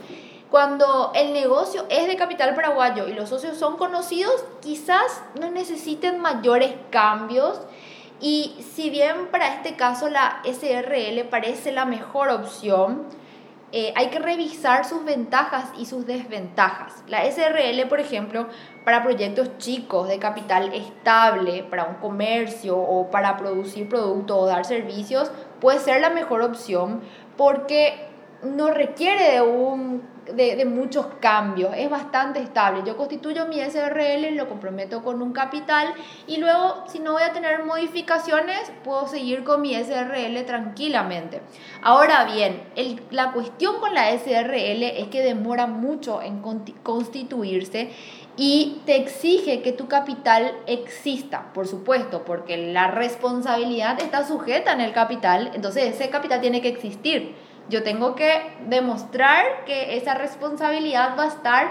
Cuando 0.51 1.13
el 1.15 1.33
negocio 1.33 1.85
es 1.91 2.07
de 2.07 2.17
capital 2.17 2.55
paraguayo 2.55 3.09
y 3.09 3.13
los 3.15 3.29
socios 3.29 3.59
son 3.59 3.77
conocidos, 3.77 4.45
quizás 4.63 5.23
no 5.39 5.51
necesiten 5.51 6.21
mayores 6.21 6.73
cambios. 6.91 7.61
Y 8.21 8.57
si 8.75 8.89
bien 8.89 9.27
para 9.31 9.55
este 9.55 9.77
caso 9.77 10.09
la 10.09 10.41
SRL 10.45 11.25
parece 11.29 11.73
la 11.73 11.85
mejor 11.85 12.31
opción, 12.31 13.03
eh, 13.73 13.93
hay 13.97 14.09
que 14.09 14.21
revisar 14.21 14.85
sus 14.85 15.05
ventajas 15.05 15.71
y 15.77 15.87
sus 15.87 16.07
desventajas. 16.07 17.03
La 17.09 17.25
SRL, 17.25 17.89
por 17.89 17.99
ejemplo, 17.99 18.47
para 18.85 19.03
proyectos 19.03 19.59
chicos 19.59 20.09
de 20.09 20.19
capital 20.19 20.73
estable, 20.73 21.65
para 21.65 21.85
un 21.85 21.97
comercio 21.97 22.79
o 22.79 23.11
para 23.11 23.37
producir 23.37 23.89
productos 23.89 24.37
o 24.39 24.47
dar 24.47 24.65
servicios, 24.65 25.33
puede 25.61 25.81
ser 25.81 26.01
la 26.01 26.11
mejor 26.11 26.43
opción 26.43 27.01
porque 27.37 28.09
no 28.43 28.71
requiere 28.71 29.33
de 29.33 29.41
un 29.41 30.16
de, 30.35 30.65
muchos 30.65 31.07
cambios, 31.21 31.73
es 31.77 31.89
bastante 31.89 32.41
estable. 32.41 32.83
Yo 32.85 32.97
constituyo 32.97 33.47
mi 33.47 33.61
SRL, 33.61 34.35
lo 34.35 34.49
comprometo 34.49 35.03
con 35.03 35.23
un 35.23 35.33
capital 35.33 35.95
y 36.27 36.39
luego 36.39 36.85
si 36.89 36.99
no 36.99 37.13
voy 37.13 37.23
a 37.23 37.33
tener 37.33 37.65
modificaciones 37.65 38.73
puedo 38.85 39.07
seguir 39.07 39.45
con 39.45 39.63
mi 39.63 39.75
SRL 39.75 40.45
tranquilamente. 40.45 41.41
Ahora 41.83 42.25
bien, 42.25 42.63
la 43.11 43.33
cuestión 43.33 43.81
con 43.81 43.95
la 43.95 44.11
SRL 44.11 44.83
es 44.83 45.09
que 45.09 45.23
demora 45.23 45.67
mucho 45.67 46.21
en 46.23 46.43
constituirse 46.83 47.91
y 48.37 48.83
te 48.85 48.97
exige 48.97 49.63
que 49.63 49.73
tu 49.73 49.89
capital 49.89 50.53
exista, 50.67 51.53
por 51.55 51.67
supuesto, 51.67 52.25
porque 52.25 52.73
la 52.73 52.91
responsabilidad 52.91 54.01
está 54.01 54.27
sujeta 54.27 54.73
en 54.73 54.83
el 54.83 54.93
capital, 54.93 55.51
entonces 55.55 55.95
ese 55.95 56.11
capital 56.11 56.41
tiene 56.41 56.61
que 56.61 56.69
existir. 56.69 57.35
Yo 57.69 57.83
tengo 57.83 58.15
que 58.15 58.57
demostrar 58.69 59.65
que 59.65 59.97
esa 59.97 60.15
responsabilidad 60.15 61.17
va 61.19 61.25
a 61.25 61.29
estar 61.29 61.71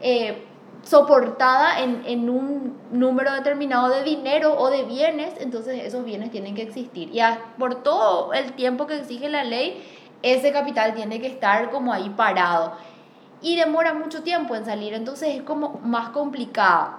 eh, 0.00 0.44
soportada 0.82 1.80
en, 1.80 2.28
un 2.28 2.76
número 2.90 3.32
determinado 3.32 3.88
de 3.88 4.02
dinero 4.02 4.56
o 4.58 4.70
de 4.70 4.84
bienes, 4.84 5.34
entonces 5.40 5.84
esos 5.84 6.04
bienes 6.04 6.30
tienen 6.30 6.54
que 6.54 6.62
existir. 6.62 7.10
Y 7.12 7.20
por 7.58 7.82
todo 7.82 8.32
el 8.32 8.52
tiempo 8.52 8.86
que 8.86 8.98
exige 8.98 9.28
la 9.28 9.44
ley, 9.44 9.82
ese 10.22 10.52
capital 10.52 10.94
tiene 10.94 11.20
que 11.20 11.26
estar 11.26 11.70
como 11.70 11.92
ahí 11.92 12.10
parado. 12.10 12.72
Y 13.40 13.56
demora 13.56 13.94
mucho 13.94 14.22
tiempo 14.22 14.54
en 14.54 14.64
salir, 14.64 14.94
entonces 14.94 15.36
es 15.36 15.42
como 15.42 15.80
más 15.84 16.10
complicado. 16.10 16.94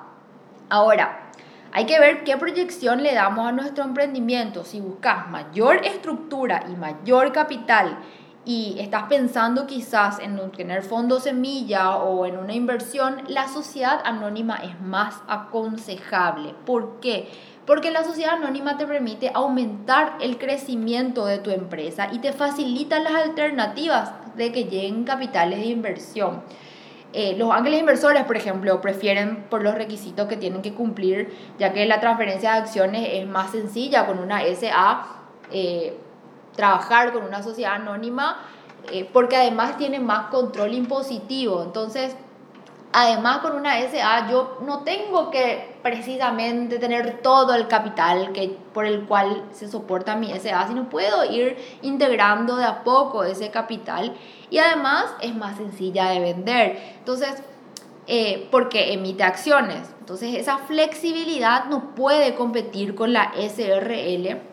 Ahora, 0.70 1.32
hay 1.72 1.86
que 1.86 2.00
ver 2.00 2.24
qué 2.24 2.38
proyección 2.38 3.02
le 3.02 3.14
damos 3.14 3.48
a 3.48 3.52
nuestro 3.52 3.84
emprendimiento. 3.84 4.64
Si 4.64 4.80
buscas 4.80 5.30
mayor 5.30 5.86
estructura 5.86 6.66
y 6.70 6.76
mayor 6.76 7.32
capital, 7.32 7.98
y 8.46 8.76
estás 8.80 9.04
pensando 9.04 9.68
quizás 9.68 10.20
en 10.20 10.38
tener 10.52 10.84
fondos 10.84 11.24
semilla 11.24 11.96
o 11.98 12.26
en 12.26 12.38
una 12.38 12.54
inversión, 12.54 13.22
la 13.28 13.48
sociedad 13.48 14.02
anónima 14.04 14.58
es 14.58 14.80
más 14.82 15.16
aconsejable. 15.28 16.54
¿Por 16.66 17.00
qué? 17.00 17.30
Porque 17.66 17.92
la 17.92 18.04
sociedad 18.04 18.34
anónima 18.34 18.78
te 18.78 18.86
permite 18.86 19.32
aumentar 19.34 20.18
el 20.20 20.38
crecimiento 20.38 21.26
de 21.26 21.38
tu 21.38 21.52
empresa 21.52 22.10
y 22.12 22.20
te 22.20 22.34
facilita 22.34 23.00
las 23.00 23.14
alternativas 23.14 24.12
de 24.36 24.52
que 24.52 24.66
lleguen 24.66 25.06
capitales 25.06 25.60
de 25.60 25.68
inversión. 25.68 26.42
Eh, 27.14 27.36
los 27.38 27.52
ángeles 27.52 27.80
inversores, 27.80 28.24
por 28.24 28.36
ejemplo, 28.36 28.82
prefieren 28.82 29.46
por 29.50 29.62
los 29.62 29.76
requisitos 29.76 30.28
que 30.28 30.36
tienen 30.36 30.62
que 30.62 30.74
cumplir, 30.74 31.32
ya 31.60 31.72
que 31.72 31.86
la 31.86 32.02
transferencia 32.02 32.54
de 32.54 32.58
acciones 32.58 33.08
es 33.14 33.28
más 33.28 33.52
sencilla 33.52 34.06
con 34.06 34.20
una 34.20 34.42
SA. 34.42 35.06
Eh, 35.52 35.96
trabajar 36.56 37.14
con 37.14 37.24
una 37.24 37.42
sociedad 37.44 37.74
anónima 37.74 38.38
eh, 38.92 39.10
porque 39.12 39.38
además 39.38 39.78
tiene 39.78 40.00
más 40.00 40.28
control 40.28 40.74
impositivo. 40.74 41.64
Entonces, 41.64 42.16
además 42.92 43.40
con 43.40 43.56
una 43.56 43.80
SA 43.80 44.30
yo 44.30 44.60
no 44.66 44.84
tengo 44.84 45.32
que 45.32 45.78
precisamente 45.82 46.80
tener 46.80 47.22
todo 47.22 47.54
el 47.56 47.68
capital 47.68 48.34
que, 48.34 48.58
por 48.74 48.86
el 48.86 49.06
cual 49.06 49.46
se 49.52 49.70
soporta 49.70 50.16
mi 50.16 50.32
SA, 50.38 50.68
sino 50.68 50.90
puedo 50.90 51.24
ir 51.26 51.58
integrando 51.82 52.58
de 52.58 52.66
a 52.66 52.84
poco 52.84 53.24
ese 53.24 53.52
capital 53.52 54.16
y 54.50 54.58
además 54.58 55.06
es 55.22 55.36
más 55.36 55.58
sencilla 55.58 56.10
de 56.10 56.20
vender. 56.20 56.96
Entonces, 57.00 57.42
eh, 58.06 58.50
porque 58.52 58.94
emite 58.94 59.24
acciones. 59.24 59.90
Entonces, 60.00 60.36
esa 60.36 60.58
flexibilidad 60.58 61.66
no 61.66 61.96
puede 61.96 62.36
competir 62.36 62.96
con 62.96 63.14
la 63.14 63.32
SRL 63.38 64.53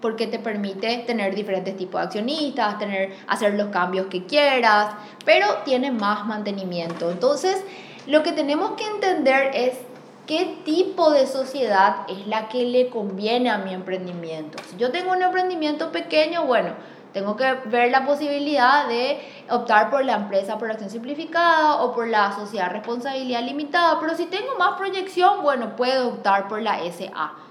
porque 0.00 0.26
te 0.26 0.38
permite 0.38 0.98
tener 1.06 1.34
diferentes 1.34 1.76
tipos 1.76 2.00
de 2.00 2.06
accionistas, 2.06 2.78
tener, 2.78 3.16
hacer 3.26 3.54
los 3.54 3.68
cambios 3.68 4.06
que 4.06 4.24
quieras, 4.24 4.94
pero 5.24 5.46
tiene 5.64 5.90
más 5.90 6.26
mantenimiento. 6.26 7.10
Entonces, 7.10 7.62
lo 8.06 8.22
que 8.22 8.32
tenemos 8.32 8.72
que 8.72 8.86
entender 8.86 9.50
es 9.54 9.74
qué 10.26 10.58
tipo 10.64 11.10
de 11.10 11.26
sociedad 11.26 12.06
es 12.08 12.26
la 12.26 12.48
que 12.48 12.64
le 12.64 12.88
conviene 12.88 13.50
a 13.50 13.58
mi 13.58 13.74
emprendimiento. 13.74 14.62
Si 14.70 14.76
yo 14.76 14.90
tengo 14.90 15.12
un 15.12 15.22
emprendimiento 15.22 15.92
pequeño, 15.92 16.46
bueno, 16.46 16.70
tengo 17.12 17.36
que 17.36 17.52
ver 17.66 17.90
la 17.90 18.06
posibilidad 18.06 18.86
de 18.86 19.20
optar 19.50 19.90
por 19.90 20.04
la 20.04 20.14
empresa 20.14 20.58
por 20.58 20.70
acción 20.70 20.88
simplificada 20.88 21.82
o 21.82 21.92
por 21.92 22.06
la 22.06 22.32
sociedad 22.32 22.70
responsabilidad 22.70 23.42
limitada, 23.42 23.98
pero 24.00 24.14
si 24.14 24.26
tengo 24.26 24.54
más 24.56 24.78
proyección, 24.78 25.42
bueno, 25.42 25.74
puedo 25.74 26.08
optar 26.08 26.46
por 26.48 26.62
la 26.62 26.78
SA 26.92 27.49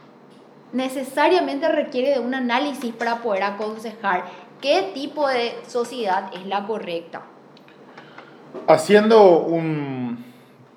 necesariamente 0.73 1.69
requiere 1.69 2.11
de 2.11 2.19
un 2.19 2.33
análisis 2.33 2.93
para 2.93 3.21
poder 3.21 3.43
aconsejar 3.43 4.25
qué 4.61 4.91
tipo 4.93 5.27
de 5.27 5.53
sociedad 5.67 6.31
es 6.33 6.45
la 6.45 6.65
correcta. 6.65 7.23
Haciendo 8.67 9.39
un, 9.39 10.23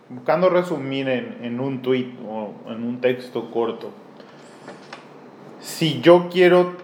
buscando 0.09 0.49
resumir 0.49 1.09
en, 1.09 1.61
un 1.61 1.83
tweet 1.83 2.13
o 2.29 2.53
en 2.71 2.85
un 2.85 3.01
texto 3.01 3.51
corto, 3.51 3.91
si 5.61 6.01
yo 6.01 6.29
quiero 6.31 6.77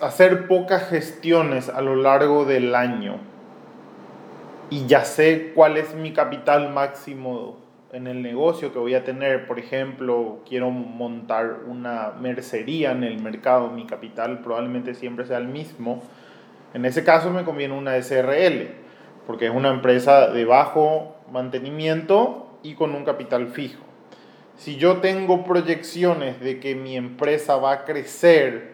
hacer 0.00 0.48
pocas 0.48 0.88
gestiones 0.88 1.68
a 1.68 1.80
lo 1.82 1.94
largo 1.94 2.44
del 2.44 2.74
año 2.74 3.18
y 4.70 4.86
ya 4.86 5.04
sé 5.04 5.52
cuál 5.54 5.76
es 5.76 5.94
mi 5.94 6.12
capital 6.12 6.72
máximo 6.72 7.58
en 7.92 8.06
el 8.06 8.22
negocio 8.22 8.72
que 8.72 8.78
voy 8.78 8.94
a 8.94 9.04
tener, 9.04 9.46
por 9.46 9.58
ejemplo, 9.58 10.40
quiero 10.48 10.70
montar 10.70 11.60
una 11.66 12.12
mercería 12.18 12.92
en 12.92 13.04
el 13.04 13.20
mercado, 13.20 13.70
mi 13.70 13.86
capital 13.86 14.40
probablemente 14.40 14.94
siempre 14.94 15.26
sea 15.26 15.36
el 15.36 15.46
mismo, 15.46 16.02
en 16.72 16.86
ese 16.86 17.04
caso 17.04 17.30
me 17.30 17.44
conviene 17.44 17.76
una 17.76 18.00
SRL. 18.00 18.80
porque 19.26 19.46
es 19.46 19.52
una 19.54 19.70
empresa 19.70 20.30
de 20.30 20.44
bajo 20.44 21.14
mantenimiento 21.30 22.58
y 22.64 22.74
con 22.74 22.92
un 22.92 23.04
capital 23.04 23.48
fijo. 23.48 23.84
Si 24.56 24.76
yo 24.76 24.96
tengo 24.96 25.44
proyecciones 25.44 26.40
de 26.40 26.58
que 26.58 26.74
mi 26.74 26.96
empresa 26.96 27.56
va 27.56 27.72
a 27.72 27.84
crecer 27.84 28.72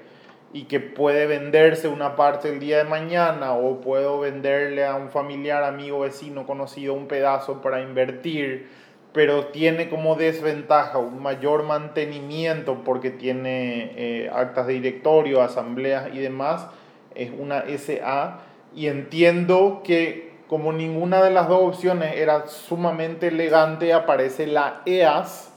y 0.55 0.65
que 0.65 0.81
puede 0.81 1.27
venderse 1.27 1.87
una 1.87 2.17
parte 2.17 2.49
el 2.49 2.61
día 2.61 2.79
de 2.79 2.85
mañana 2.85 3.53
o 3.53 3.83
puedo 3.83 4.21
venderle 4.21 4.87
a 4.87 4.95
un 4.95 5.11
familiar, 5.11 5.65
amigo, 5.65 6.01
vecino, 6.01 6.47
conocido 6.47 6.95
un 6.95 7.09
pedazo 7.09 7.61
para 7.61 7.83
invertir, 7.83 8.69
pero 9.13 9.47
tiene 9.47 9.89
como 9.89 10.17
desventaja 10.17 10.99
un 10.99 11.23
mayor 11.23 11.63
mantenimiento 11.63 12.85
porque 12.85 13.11
tiene 13.11 13.93
eh, 13.97 14.31
actas 14.33 14.67
de 14.67 14.75
directorio, 14.75 15.43
asambleas 15.43 16.09
y 16.13 16.19
demás, 16.19 16.67
es 17.15 17.31
una 17.37 17.65
SA 17.79 18.41
y 18.75 18.87
entiendo 18.87 19.83
que 19.85 20.29
como 20.49 20.73
ninguna 20.73 21.23
de 21.23 21.31
las 21.31 21.49
dos 21.49 21.61
opciones 21.63 22.17
era 22.17 22.47
sumamente 22.47 23.29
elegante, 23.29 23.93
aparece 23.93 24.47
la 24.47 24.83
EAS, 24.87 25.53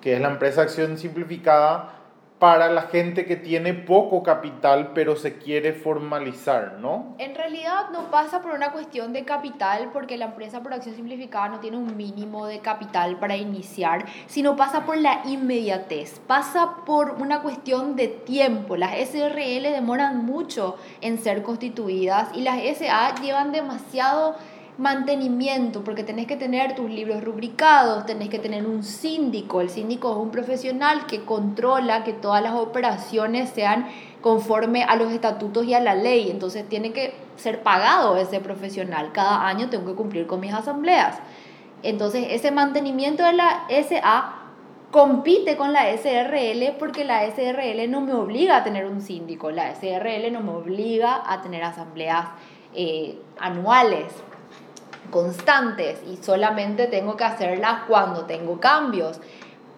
que 0.00 0.14
es 0.14 0.20
la 0.20 0.28
empresa 0.28 0.62
acción 0.62 0.98
simplificada, 0.98 1.97
para 2.38 2.68
la 2.70 2.82
gente 2.82 3.26
que 3.26 3.36
tiene 3.36 3.74
poco 3.74 4.22
capital 4.22 4.92
pero 4.94 5.16
se 5.16 5.38
quiere 5.38 5.72
formalizar, 5.72 6.76
¿no? 6.80 7.14
En 7.18 7.34
realidad 7.34 7.90
no 7.92 8.10
pasa 8.10 8.42
por 8.42 8.52
una 8.52 8.70
cuestión 8.70 9.12
de 9.12 9.24
capital 9.24 9.90
porque 9.92 10.16
la 10.16 10.26
empresa 10.26 10.62
por 10.62 10.72
acción 10.72 10.94
simplificada 10.94 11.48
no 11.48 11.60
tiene 11.60 11.76
un 11.76 11.96
mínimo 11.96 12.46
de 12.46 12.60
capital 12.60 13.16
para 13.18 13.36
iniciar, 13.36 14.04
sino 14.26 14.56
pasa 14.56 14.84
por 14.84 14.96
la 14.96 15.22
inmediatez, 15.24 16.20
pasa 16.20 16.76
por 16.86 17.12
una 17.20 17.42
cuestión 17.42 17.96
de 17.96 18.08
tiempo. 18.08 18.76
Las 18.76 18.92
SRL 18.92 19.72
demoran 19.72 20.24
mucho 20.24 20.76
en 21.00 21.18
ser 21.18 21.42
constituidas 21.42 22.28
y 22.34 22.42
las 22.42 22.58
SA 22.58 23.16
llevan 23.20 23.52
demasiado 23.52 24.36
mantenimiento, 24.78 25.82
porque 25.82 26.04
tenés 26.04 26.28
que 26.28 26.36
tener 26.36 26.76
tus 26.76 26.88
libros 26.88 27.22
rubricados, 27.24 28.06
tenés 28.06 28.28
que 28.28 28.38
tener 28.38 28.64
un 28.64 28.84
síndico. 28.84 29.60
El 29.60 29.70
síndico 29.70 30.12
es 30.12 30.16
un 30.16 30.30
profesional 30.30 31.06
que 31.06 31.24
controla 31.24 32.04
que 32.04 32.12
todas 32.12 32.42
las 32.42 32.54
operaciones 32.54 33.50
sean 33.50 33.88
conforme 34.20 34.84
a 34.84 34.94
los 34.94 35.12
estatutos 35.12 35.66
y 35.66 35.74
a 35.74 35.80
la 35.80 35.96
ley. 35.96 36.30
Entonces 36.30 36.66
tiene 36.68 36.92
que 36.92 37.12
ser 37.36 37.62
pagado 37.64 38.16
ese 38.16 38.38
profesional. 38.38 39.10
Cada 39.12 39.48
año 39.48 39.68
tengo 39.68 39.84
que 39.84 39.96
cumplir 39.96 40.28
con 40.28 40.38
mis 40.38 40.54
asambleas. 40.54 41.18
Entonces 41.82 42.28
ese 42.30 42.52
mantenimiento 42.52 43.24
de 43.24 43.32
la 43.32 43.64
SA 43.68 44.34
compite 44.92 45.56
con 45.56 45.72
la 45.72 45.90
SRL 45.92 46.76
porque 46.78 47.04
la 47.04 47.26
SRL 47.26 47.90
no 47.90 48.00
me 48.00 48.14
obliga 48.14 48.58
a 48.58 48.64
tener 48.64 48.86
un 48.86 49.02
síndico, 49.02 49.50
la 49.50 49.74
SRL 49.74 50.32
no 50.32 50.40
me 50.40 50.52
obliga 50.52 51.20
a 51.26 51.42
tener 51.42 51.62
asambleas 51.62 52.28
eh, 52.74 53.18
anuales 53.38 54.06
constantes 55.10 56.00
y 56.06 56.16
solamente 56.16 56.86
tengo 56.86 57.16
que 57.16 57.24
hacerlas 57.24 57.82
cuando 57.86 58.24
tengo 58.24 58.60
cambios. 58.60 59.20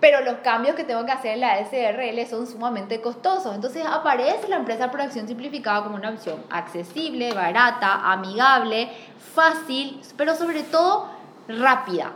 Pero 0.00 0.22
los 0.22 0.36
cambios 0.36 0.76
que 0.76 0.84
tengo 0.84 1.04
que 1.04 1.12
hacer 1.12 1.34
en 1.34 1.40
la 1.40 1.58
SRL 1.58 2.26
son 2.26 2.46
sumamente 2.46 3.02
costosos. 3.02 3.54
Entonces 3.54 3.84
aparece 3.86 4.48
la 4.48 4.56
empresa 4.56 4.90
por 4.90 5.02
acción 5.02 5.28
simplificada 5.28 5.82
como 5.82 5.96
una 5.96 6.10
opción 6.10 6.42
accesible, 6.48 7.34
barata, 7.34 8.10
amigable, 8.10 8.88
fácil, 9.34 10.00
pero 10.16 10.34
sobre 10.34 10.62
todo 10.62 11.10
rápida 11.48 12.12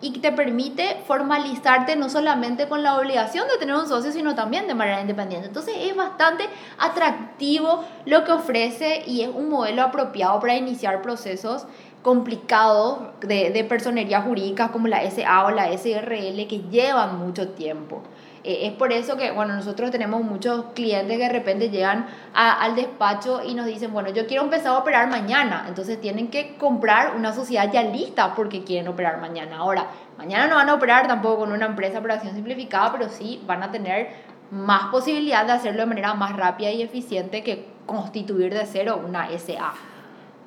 y 0.00 0.18
te 0.18 0.32
permite 0.32 0.98
formalizarte 1.06 1.96
no 1.96 2.08
solamente 2.08 2.68
con 2.68 2.82
la 2.82 2.98
obligación 2.98 3.48
de 3.48 3.58
tener 3.58 3.74
un 3.74 3.88
socio, 3.88 4.12
sino 4.12 4.34
también 4.34 4.66
de 4.66 4.74
manera 4.74 5.00
independiente. 5.00 5.48
Entonces 5.48 5.74
es 5.80 5.96
bastante 5.96 6.44
atractivo 6.78 7.84
lo 8.04 8.24
que 8.24 8.32
ofrece 8.32 9.04
y 9.06 9.22
es 9.22 9.28
un 9.28 9.48
modelo 9.48 9.82
apropiado 9.82 10.38
para 10.40 10.56
iniciar 10.56 11.02
procesos 11.02 11.66
complicados 12.06 13.00
de, 13.20 13.50
de 13.50 13.64
personería 13.64 14.22
jurídica 14.22 14.68
como 14.68 14.86
la 14.86 15.02
SA 15.10 15.44
o 15.44 15.50
la 15.50 15.76
SRL 15.76 16.46
que 16.46 16.62
llevan 16.70 17.18
mucho 17.18 17.48
tiempo. 17.48 18.00
Eh, 18.44 18.68
es 18.68 18.74
por 18.74 18.92
eso 18.92 19.16
que, 19.16 19.32
bueno, 19.32 19.54
nosotros 19.54 19.90
tenemos 19.90 20.22
muchos 20.22 20.66
clientes 20.72 21.18
que 21.18 21.24
de 21.24 21.32
repente 21.32 21.68
llegan 21.68 22.06
al 22.32 22.76
despacho 22.76 23.42
y 23.44 23.54
nos 23.54 23.66
dicen, 23.66 23.92
bueno, 23.92 24.10
yo 24.10 24.28
quiero 24.28 24.44
empezar 24.44 24.68
a 24.68 24.78
operar 24.78 25.10
mañana. 25.10 25.64
Entonces 25.66 26.00
tienen 26.00 26.28
que 26.28 26.54
comprar 26.58 27.16
una 27.16 27.32
sociedad 27.32 27.72
ya 27.72 27.82
lista 27.82 28.36
porque 28.36 28.62
quieren 28.62 28.86
operar 28.86 29.20
mañana. 29.20 29.56
Ahora, 29.56 29.88
mañana 30.16 30.46
no 30.46 30.54
van 30.54 30.68
a 30.68 30.74
operar 30.74 31.08
tampoco 31.08 31.40
con 31.40 31.50
una 31.50 31.66
empresa 31.66 32.00
por 32.00 32.12
acción 32.12 32.36
simplificada, 32.36 32.92
pero 32.92 33.08
sí 33.08 33.42
van 33.48 33.64
a 33.64 33.72
tener 33.72 34.10
más 34.52 34.92
posibilidad 34.92 35.44
de 35.44 35.54
hacerlo 35.54 35.80
de 35.80 35.86
manera 35.86 36.14
más 36.14 36.36
rápida 36.36 36.70
y 36.70 36.82
eficiente 36.82 37.42
que 37.42 37.66
constituir 37.84 38.54
de 38.54 38.64
cero 38.64 39.02
una 39.04 39.28
SA. 39.36 39.74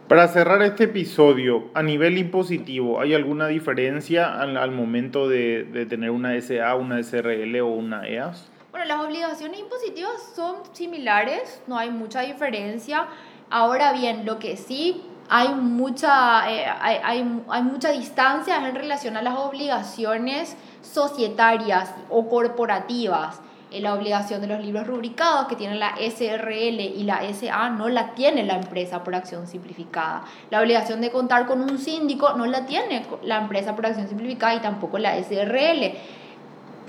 Para 0.09 0.27
cerrar 0.27 0.63
este 0.63 0.85
episodio, 0.85 1.65
a 1.75 1.83
nivel 1.83 2.17
impositivo, 2.17 2.99
¿hay 2.99 3.13
alguna 3.13 3.45
diferencia 3.45 4.41
al, 4.41 4.71
momento 4.71 5.29
de, 5.29 5.85
tener 5.87 6.09
una 6.09 6.31
SA, 6.41 6.73
una 6.73 7.03
SRL 7.03 7.55
o 7.61 7.67
una 7.67 8.07
EAS? 8.07 8.49
Bueno, 8.71 8.87
las 8.87 9.05
obligaciones 9.05 9.59
impositivas 9.59 10.13
son 10.35 10.55
similares, 10.71 11.61
no 11.67 11.77
hay 11.77 11.91
mucha 11.91 12.21
diferencia. 12.21 13.05
Ahora 13.51 13.93
bien, 13.93 14.25
lo 14.25 14.39
que 14.39 14.57
sí 14.57 14.99
hay 15.29 15.49
mucha, 15.49 16.51
eh, 16.51 16.65
hay, 16.81 17.23
hay 17.47 17.61
mucha 17.61 17.91
distancia 17.91 18.67
en 18.67 18.73
relación 18.73 19.15
a 19.15 19.21
las 19.21 19.37
obligaciones 19.37 20.57
societarias 20.81 21.93
o 22.09 22.27
corporativas 22.27 23.41
la 23.71 23.93
obligación 23.93 24.41
de 24.41 24.47
los 24.47 24.63
libros 24.63 24.87
rubricados 24.87 25.47
que 25.47 25.55
tiene 25.55 25.75
la 25.75 25.95
SRL 25.95 26.79
y 26.79 27.03
la 27.03 27.21
SA 27.33 27.69
no 27.69 27.87
la 27.87 28.15
tiene 28.15 28.43
la 28.43 28.55
empresa 28.55 29.03
por 29.03 29.13
acción 29.13 29.47
simplificada. 29.47 30.23
La 30.49 30.59
obligación 30.61 31.01
de 31.01 31.11
contar 31.11 31.45
con 31.45 31.61
un 31.61 31.77
síndico 31.77 32.33
no 32.33 32.45
la 32.45 32.65
tiene 32.65 33.05
la 33.23 33.37
empresa 33.37 33.75
por 33.75 33.85
acción 33.85 34.07
simplificada 34.07 34.55
y 34.55 34.59
tampoco 34.59 34.97
la 34.97 35.15
SRL. 35.21 35.93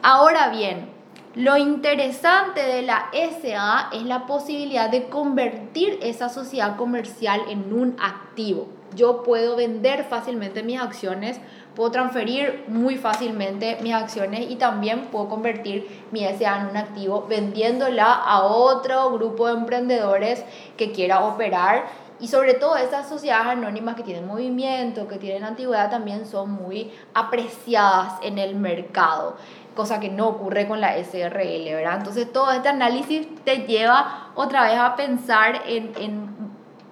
Ahora 0.03 0.49
bien, 0.49 0.89
lo 1.35 1.57
interesante 1.57 2.61
de 2.61 2.83
la 2.83 3.11
SA 3.13 3.91
es 3.93 4.03
la 4.03 4.27
posibilidad 4.27 4.91
de 4.91 5.09
convertir 5.09 5.99
esa 6.03 6.29
sociedad 6.29 6.77
comercial 6.77 7.43
en 7.49 7.73
un 7.73 7.97
activo. 8.01 8.69
Yo 8.97 9.23
puedo 9.23 9.55
vender 9.55 10.05
fácilmente 10.05 10.65
mis 10.65 10.81
acciones 10.81 11.41
puedo 11.75 11.91
transferir 11.91 12.65
muy 12.69 12.97
fácilmente 12.97 13.79
mis 13.83 13.95
acciones 13.95 14.51
y 14.51 14.57
también 14.57 15.07
puedo 15.07 15.29
convertir 15.29 16.05
mi 16.11 16.25
SA 16.25 16.61
en 16.61 16.67
un 16.67 16.77
activo 16.77 17.27
vendiéndola 17.29 18.13
a 18.13 18.43
otro 18.43 19.11
grupo 19.13 19.47
de 19.47 19.55
emprendedores 19.55 20.45
que 20.77 20.93
quiera 20.93 21.25
operar 21.25 21.85
y 22.21 22.29
sobre 22.29 22.55
todo 22.55 22.77
esas 22.77 23.09
sociedades 23.09 23.49
anónimas 23.49 23.97
que 23.97 24.03
tienen 24.03 24.27
movimiento, 24.27 25.09
que 25.09 25.17
tienen 25.17 25.43
antigüedad, 25.43 25.91
también 25.91 26.27
son 26.27 26.51
muy 26.51 26.93
apreciadas 27.15 28.15
en 28.23 28.39
el 28.39 28.57
mercado, 28.57 29.37
cosa 29.75 30.01
que 30.01 30.11
no 30.11 30.29
ocurre 30.29 30.69
con 30.69 30.83
la 30.83 31.03
SRL, 31.03 31.65
¿verdad? 31.75 31.97
Entonces 31.97 32.31
todo 32.31 32.51
este 32.53 32.69
análisis 32.69 33.27
te 33.45 33.67
lleva 33.67 34.33
otra 34.35 34.65
vez 34.65 34.79
a 34.79 34.97
pensar 34.97 35.63
en, 35.67 35.93
en 35.97 36.40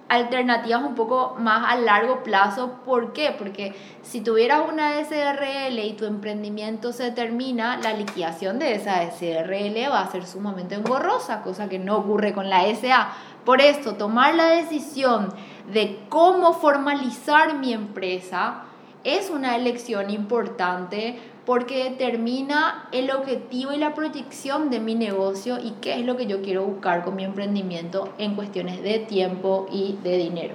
alternativas 0.09 0.83
un 0.83 0.95
poco 0.95 1.35
más 1.39 1.71
a 1.71 1.75
largo 1.77 2.23
plazo. 2.23 2.79
¿Por 2.83 3.13
qué? 3.13 3.33
Porque 3.37 3.75
si 4.01 4.21
tuvieras 4.21 4.63
una 4.67 4.93
SRL 5.03 5.79
y 5.79 5.93
tu 5.93 6.05
emprendimiento 6.05 6.91
se 6.91 7.11
termina, 7.11 7.77
la 7.77 7.93
liquidación 7.93 8.59
de 8.59 8.73
esa 8.73 9.03
SRL 9.03 9.91
va 9.91 10.01
a 10.01 10.11
ser 10.11 10.25
sumamente 10.25 10.75
engorrosa, 10.75 11.41
cosa 11.43 11.69
que 11.69 11.79
no 11.79 11.97
ocurre 11.97 12.33
con 12.33 12.49
la 12.49 12.63
SA. 12.75 13.13
Por 13.45 13.61
esto, 13.61 13.93
tomar 13.93 14.35
la 14.35 14.47
decisión 14.47 15.33
de 15.71 15.99
cómo 16.09 16.53
formalizar 16.53 17.55
mi 17.55 17.71
empresa 17.71 18.63
es 19.03 19.29
una 19.29 19.55
elección 19.55 20.09
importante 20.09 21.19
porque 21.49 21.89
determina 21.89 22.87
el 22.91 23.09
objetivo 23.09 23.73
y 23.73 23.77
la 23.77 23.95
proyección 23.95 24.69
de 24.69 24.79
mi 24.79 24.93
negocio 24.93 25.57
y 25.57 25.73
qué 25.81 25.99
es 25.99 26.05
lo 26.05 26.15
que 26.15 26.27
yo 26.27 26.43
quiero 26.43 26.63
buscar 26.63 27.03
con 27.03 27.15
mi 27.15 27.23
emprendimiento 27.23 28.13
en 28.19 28.35
cuestiones 28.35 28.83
de 28.83 28.99
tiempo 28.99 29.67
y 29.73 29.97
de 30.03 30.19
dinero. 30.19 30.53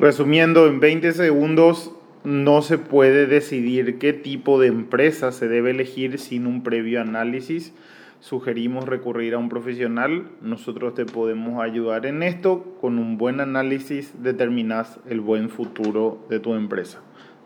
Resumiendo, 0.00 0.66
en 0.66 0.80
20 0.80 1.12
segundos 1.12 1.92
no 2.24 2.62
se 2.62 2.78
puede 2.78 3.28
decidir 3.28 4.00
qué 4.00 4.12
tipo 4.12 4.58
de 4.58 4.66
empresa 4.66 5.30
se 5.30 5.46
debe 5.46 5.70
elegir 5.70 6.18
sin 6.18 6.48
un 6.48 6.64
previo 6.64 7.00
análisis. 7.00 7.72
Sugerimos 8.18 8.86
recurrir 8.88 9.34
a 9.34 9.38
un 9.38 9.48
profesional. 9.48 10.32
Nosotros 10.42 10.96
te 10.96 11.04
podemos 11.06 11.62
ayudar 11.62 12.06
en 12.06 12.24
esto. 12.24 12.76
Con 12.80 12.98
un 12.98 13.18
buen 13.18 13.38
análisis 13.38 14.20
determinas 14.20 14.98
el 15.08 15.20
buen 15.20 15.48
futuro 15.48 16.18
de 16.28 16.40
tu 16.40 16.54
empresa. 16.54 16.98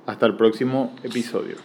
Hasta 0.07 0.25
el 0.25 0.37
próximo 0.37 0.97
episodio. 1.03 1.57